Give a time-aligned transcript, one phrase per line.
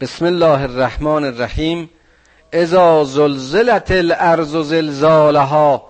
[0.00, 1.90] بسم الله الرحمن الرحیم.
[2.52, 5.82] اذا زلزلت الارض زلزالها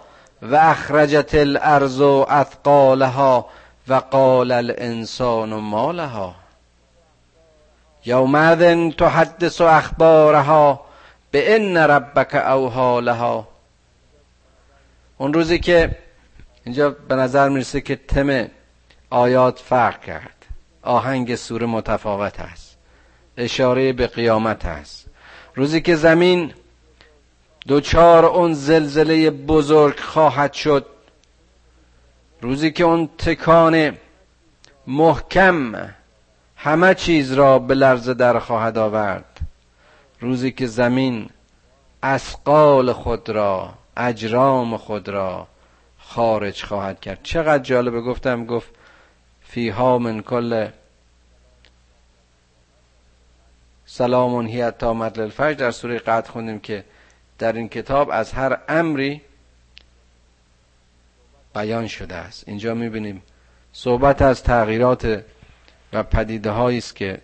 [0.42, 3.46] و اخرجت الارض اثقالها
[3.88, 6.34] و قال الانسان ما لها.
[8.06, 10.80] یومئذ تحدث اخبارها
[11.30, 13.48] به ان ربک اوها لها.
[15.18, 15.90] اون روزی که
[16.64, 18.48] اینجا به نظر می‌رسه که تم
[19.10, 20.46] آیات فرق کرد.
[20.82, 22.69] آهنگ سوره متفاوت است
[23.40, 25.06] اشاره به قیامت است
[25.54, 26.52] روزی که زمین
[27.66, 30.86] دوچار اون زلزله بزرگ خواهد شد
[32.40, 33.96] روزی که اون تکان
[34.86, 35.90] محکم
[36.56, 39.38] همه چیز را به لرزه در خواهد آورد.
[40.20, 41.30] روزی که زمین
[42.02, 45.46] اسقال خود را اجرام خود را
[45.98, 47.18] خارج خواهد کرد.
[47.22, 48.68] چقدر جالبه گفتم گفت
[49.42, 50.68] فیها من کل
[53.92, 55.52] سلام هی تا مدل الفجر.
[55.52, 56.84] در سوره قد خوندیم که
[57.38, 59.20] در این کتاب از هر امری
[61.54, 62.48] بیان شده است.
[62.48, 63.22] اینجا می‌بینیم
[63.72, 65.24] صحبت از تغییرات
[65.92, 67.20] و پدیده است که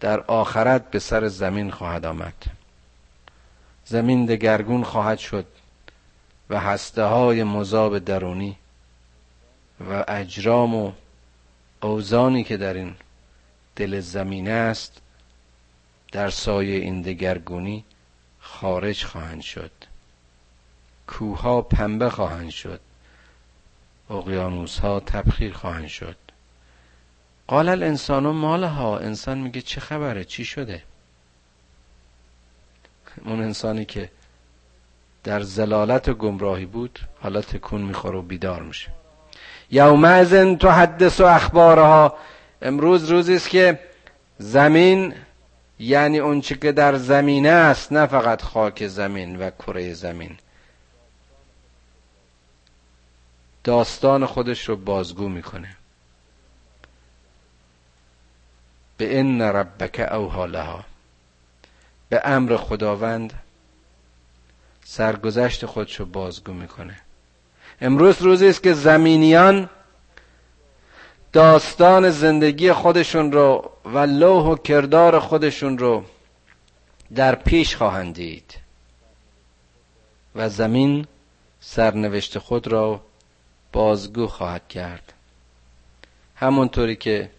[0.00, 2.34] در آخرت به سر زمین خواهد آمد.
[3.84, 5.46] زمین دگرگون خواهد شد
[6.50, 8.56] و هسته های مذاب درونی
[9.90, 10.92] و اجرام و
[11.82, 12.94] اوزانی که در این
[13.76, 15.00] دل زمین است
[16.16, 17.84] در سایه این دگرگونی
[18.40, 19.70] خارج خواهند شد.
[21.06, 22.80] کوها پنبه خواهند شد.
[24.10, 26.16] اقیانوس ها تبخیر خواهند شد.
[27.46, 30.82] قال الانسان مالها؟ انسان میگه چه خبره؟ چی شده؟
[33.24, 34.10] اون انسانی که
[35.24, 38.88] در زلالت و گمراهی بود حالا تکون می‌خوره و بیدار میشه.
[39.70, 42.14] یومئذ تحدث اخبارها.
[42.62, 43.78] امروز روزی است که
[44.38, 45.14] زمین
[45.78, 50.36] یعنی اونچه که در زمینه است نه فقط خاک زمین و کره زمین.
[53.64, 55.76] داستان خودش رو بازگو می‌کنه.
[58.96, 60.84] به ان ربک اوها لها.
[62.08, 63.32] به امر خداوند
[64.84, 67.00] سرگذشت خودشو بازگو می‌کنه.
[67.80, 69.70] امروز روزی است که زمینیان
[71.36, 76.04] داستان زندگی خودشون رو و لوح و کردار خودشون رو
[77.14, 78.54] در پیش خواهند دید.
[80.34, 81.06] و زمین
[81.60, 83.00] سرنوشت خود را
[83.72, 85.12] بازگو خواهد کرد.
[86.36, 87.30] همونطوری که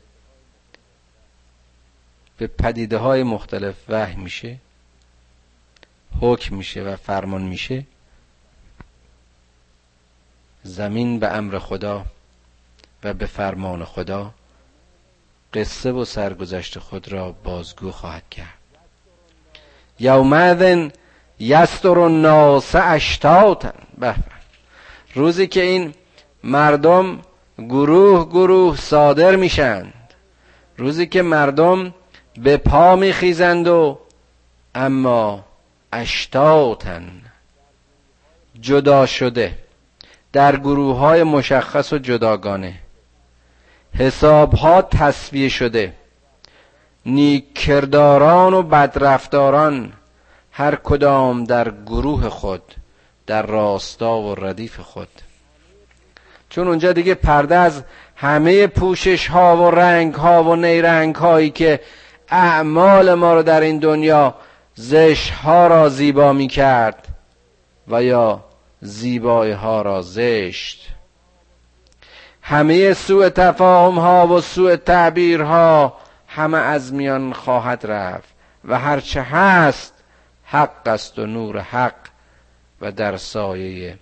[2.37, 4.57] به پدیده های مختلف وحی میشه
[6.21, 7.85] حکم میشه و فرمان میشه
[10.63, 12.05] زمین به امر خدا
[13.13, 14.31] به فرمان خدا
[15.53, 18.57] قصه و سرگذشت خود را بازگو خواهد کرد.
[19.99, 20.89] یومئذ
[21.39, 23.71] یستر الناس اشتاتا.
[23.97, 24.15] به
[25.13, 25.93] روزی که این
[26.43, 27.19] مردم
[27.57, 29.93] گروه گروه صادر میشند.
[30.77, 31.93] روزی که مردم
[32.37, 33.99] به پا میخیزند و
[34.75, 35.45] اما
[35.93, 37.21] اشتاتن
[38.61, 39.57] جدا شده
[40.33, 42.73] در گروه های مشخص و جداگانه.
[43.99, 45.93] حساب ها تصویه شده.
[47.05, 49.93] نیک کرداران و بدرفتاران
[50.51, 52.61] هر کدام در گروه خود
[53.27, 55.07] در راستا و ردیف خود.
[56.49, 57.83] چون اونجا دیگه پرده از
[58.15, 61.79] همه پوشش ها و رنگ ها و نیرنگ هایی که
[62.29, 64.35] اعمال ما رو در این دنیا
[64.75, 67.07] زش ها را زیبا می کرد
[67.87, 68.43] و یا
[68.81, 70.96] زیبای ها را زشت
[72.49, 75.97] همه سوء تفاهم ها و سوء تعبیر ها
[76.27, 78.29] همه از میان خواهد رفت
[78.65, 79.93] و هرچه هست
[80.45, 81.95] حق است و نور حق
[82.81, 83.97] و در سایه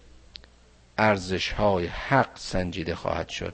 [0.97, 3.53] ارزش های حق سنجیده خواهد شد.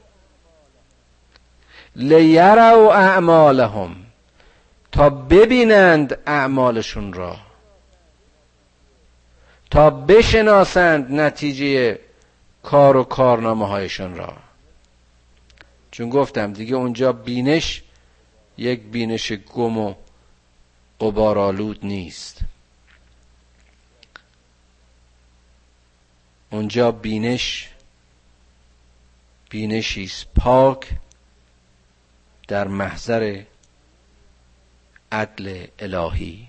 [1.96, 3.96] لیروا اعمالهم
[4.92, 7.38] تا ببینند اعمالشون را
[9.72, 12.00] تا بشناسند نتیجه
[12.64, 14.34] کار و کارنامه هایشون را.
[15.92, 17.84] چون گفتم دیگه اونجا بینش
[18.58, 19.94] یک بینش گم و
[21.00, 22.40] قبارالود نیست.
[26.50, 27.70] اونجا بینش
[29.50, 30.90] بینشی پاک
[32.48, 33.44] در محضر
[35.12, 36.48] عدل الهی.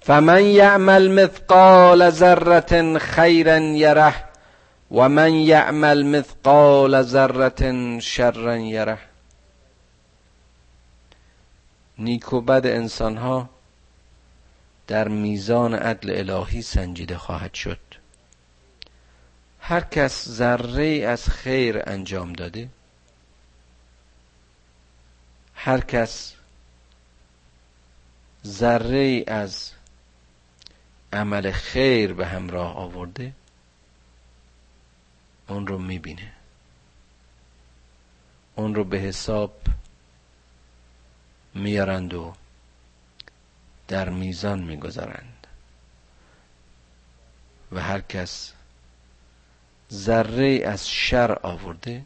[0.00, 4.31] فمن یعمل مثقال ذره خیرا یره
[4.92, 8.98] و من یعمل مثقال ذره شرا یره
[11.98, 13.48] نیک و بد انسان ها
[14.86, 17.78] در میزان عدل الهی سنجیده خواهد شد.
[19.60, 22.68] هر کس ذره از خیر انجام داده
[25.54, 26.34] هر کس
[28.46, 29.70] ذره از
[31.12, 33.32] عمل خیر به همراه آورده
[35.52, 36.32] اون رو می‌بینه.
[38.54, 39.60] اون رو به حساب
[41.54, 42.34] میارند و
[43.88, 45.46] در میزان می‌گذارند.
[47.72, 48.52] و هر کس
[49.92, 52.04] ذره از شر آورده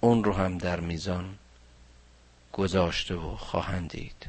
[0.00, 1.38] اون رو هم در میزان
[2.52, 4.26] گذاشته و خواهند دید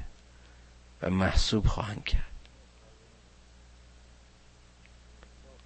[1.01, 2.23] و محسوب خواهند کرد.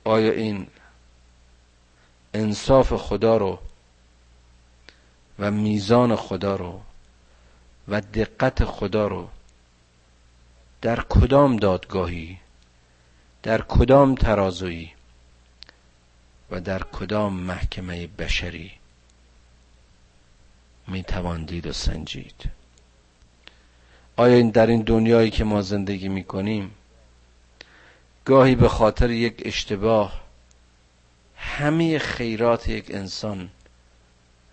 [0.04, 0.68] آیا این
[2.34, 3.60] انصاف خدا رو
[5.40, 6.82] و میزان خدا رو
[7.88, 9.30] و دقت خدا رو
[10.82, 12.38] در کدام دادگاهی
[13.44, 14.92] در کدام ترازویی
[16.52, 18.72] و در کدام محکمه بشری
[20.88, 21.06] می
[21.48, 22.50] دید و سنجید.
[24.16, 26.72] آیا در این دنیایی که ما زندگی می کنیم
[28.26, 30.23] گاهی به خاطر یک اشتباه
[31.44, 33.50] همه خیرات یک انسان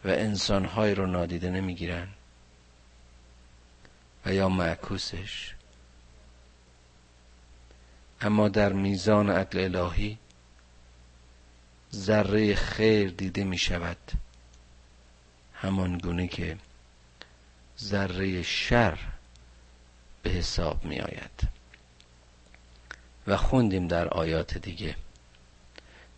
[0.05, 2.09] و انسانهایی رو نادیده نمی‌گیرن.
[4.27, 5.55] و یا معکوسش.
[8.21, 10.19] اما در میزان عدل الهی
[11.95, 14.13] ذره خیر دیده می شود
[15.55, 16.59] همان گونه که
[17.79, 18.99] ذره شر
[20.23, 21.49] به حساب می آید
[23.27, 24.97] و خوندیم در آیات دیگه.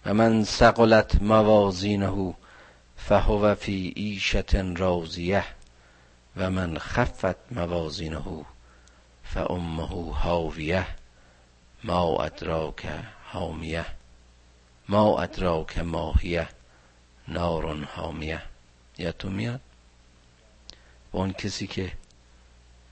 [0.07, 2.35] و من سقلت موازینه
[2.97, 5.45] فهو فی عیشت راضیه
[6.37, 8.45] و من خفت موازینه
[9.25, 10.87] فامه هاویه
[11.85, 12.87] ما ادراک
[13.25, 13.87] حامیه
[14.89, 16.49] ما ادراک ماهیه
[17.29, 18.43] نار حامیه
[19.19, 19.61] تو میاد؟
[21.13, 21.93] و اون کسی که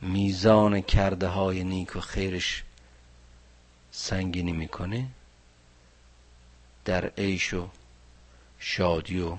[0.01, 2.65] میزان کرده های نیک و خیرش
[3.91, 5.07] سنگینی می‌کنه؟
[6.91, 7.69] در عیش و
[8.59, 9.37] شادی و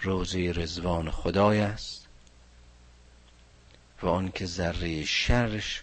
[0.00, 2.06] روزی رزوان خدای است
[4.02, 5.82] و آن که ذره شرش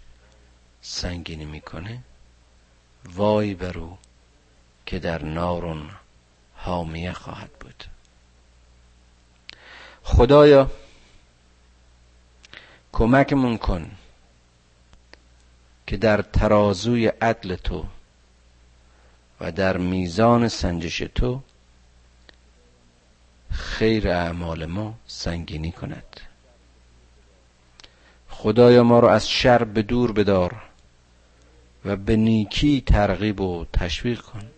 [0.81, 2.03] سنگینی می‌کنه
[3.05, 3.97] وای بر او
[4.85, 5.89] که در نارون
[6.55, 7.83] حامیه خواهد بود.
[10.03, 10.71] خدایا
[12.91, 13.91] کمکمون کن
[15.87, 17.85] که در ترازوی عدل تو
[19.41, 21.41] و در میزان سنجش تو
[23.51, 26.21] خیر اعمال ما سنگینی کند.
[28.29, 30.55] خدایا ما رو از شر به دور بدار
[31.85, 34.51] و به نیکی ترغیب و تشویق کن.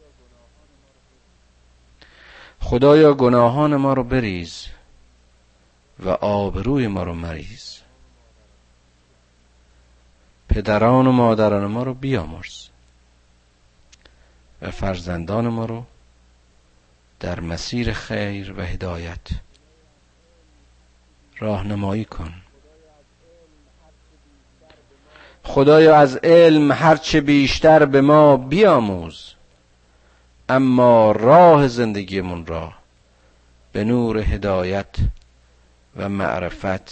[2.62, 4.68] خدایا گناهان ما رو بریز
[6.00, 7.79] و آبروی ما رو مریز.
[10.50, 12.68] پدران و مادران ما رو بیامرز.
[14.62, 15.83] و فرزندان ما رو
[17.19, 19.27] در مسیر خیر و هدایت
[21.39, 22.33] راهنمایی کن.
[25.43, 29.34] خدایا از علم هرچه بیشتر به ما بیاموز
[30.50, 32.74] اما راه زندگیمون را
[33.72, 34.96] به نور هدایت
[35.96, 36.91] و معرفت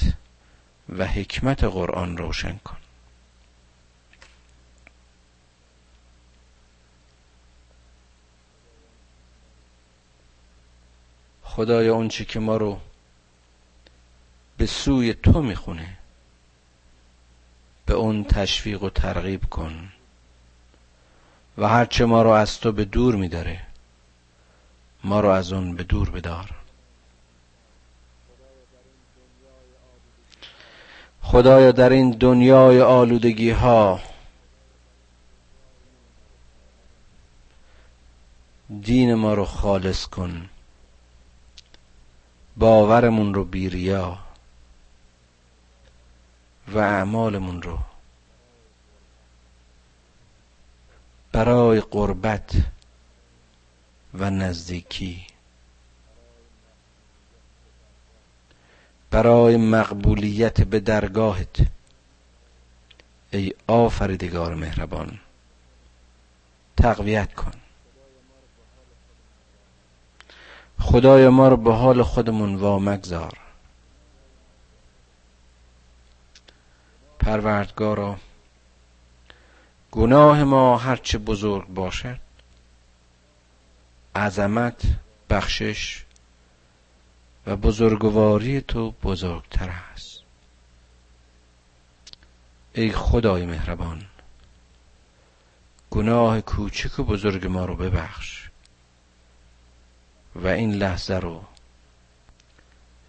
[0.97, 2.77] و حکمت قرآن روشن کن.
[11.55, 12.79] خدایا اونچه که ما رو
[14.57, 15.97] به سوی تو می‌خونه
[17.85, 19.91] به اون تشویق و ترغیب کن
[21.57, 23.61] و هرچه ما رو از تو به دور میداره
[25.03, 26.49] ما رو از اون به دور بدار.
[31.21, 34.01] خدایا در این دنیای آلودگی ها
[38.81, 40.49] دین ما رو خالص کن.
[42.57, 44.19] باورمون رو بیریا
[46.67, 47.79] و اعمالمون رو
[51.31, 52.51] برای قربت
[54.13, 55.27] و نزدیکی
[59.11, 61.57] برای مقبولیت به درگاهت
[63.31, 65.19] ای آفریدگار مهربان
[66.77, 67.64] تقویت کن.
[70.85, 73.37] خدای ما رو به حال خودمون وامگذار.
[77.19, 78.17] پروردگارا
[79.91, 82.19] گناه ما هرچه بزرگ باشد
[84.15, 84.81] عظمت
[85.29, 86.05] بخشش
[87.47, 90.19] و بزرگواری تو بزرگتر است.
[92.73, 94.05] ای خدای مهربان
[95.91, 98.44] گناه کوچک و بزرگ ما رو ببخش.
[100.35, 101.43] و این لحظه رو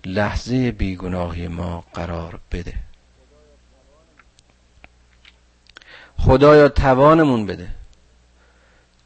[0.05, 2.75] لحظه بیگناهی ما قرار بده.
[6.19, 7.69] خدایا توانمون بده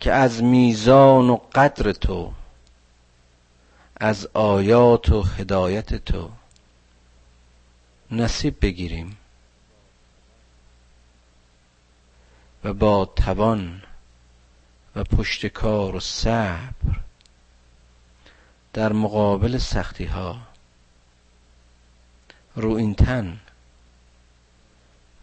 [0.01, 2.33] که از میزان و قدر تو
[3.97, 6.31] از آیات و هدایت تو
[8.11, 9.17] نصیب بگیریم
[12.65, 13.83] و با توان
[14.97, 16.90] و پشتکار و صبر
[18.73, 20.39] در مقابل سختی ها
[22.57, 23.41] رو این تن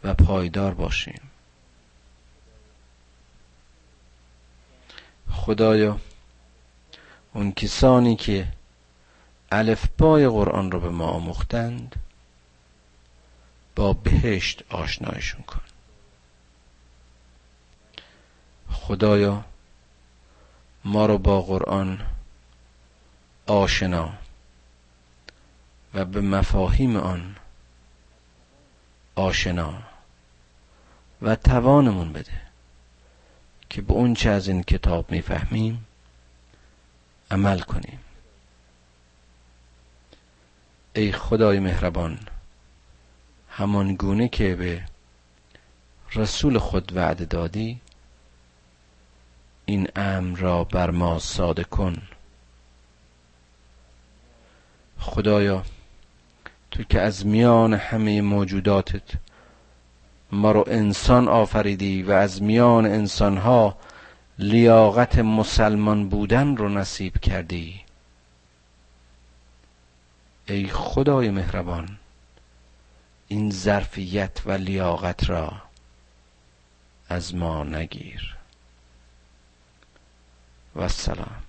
[0.04, 1.22] و پایدار باشیم.
[5.32, 6.00] خدایا
[7.34, 8.48] اون کسانی که
[9.52, 11.96] الفبای قرآن رو به ما آموختند
[13.76, 15.62] با بهشت آشنایشون کن.
[18.72, 19.46] خدایا
[20.86, 22.17] ما رو با قرآن
[23.48, 24.14] آشنا
[25.94, 27.36] و به مفاهیم آن
[29.16, 29.74] آشنا
[31.22, 32.42] و توانمون بده
[33.70, 35.86] که به اون چه از این کتاب می‌فهمیم
[37.32, 38.00] عمل کنیم.
[40.96, 42.20] ای خدای مهربان
[43.50, 44.84] همان گونه که به
[46.16, 47.82] رسول خود وعده دادی
[49.66, 52.02] این امر را بر ما ساده کن.
[55.00, 55.64] خدایا
[56.72, 59.12] تو که از میان همه موجوداتت
[60.32, 63.78] ما رو انسان آفریدی و از میان انسانها
[64.40, 67.82] لیاقت مسلمان بودن رو نصیب کردی.
[70.48, 71.98] ای خدای مهربان
[73.28, 75.54] این ظرفیت و لیاقت را
[77.10, 78.36] از ما نگیر.
[80.76, 81.47] و السلام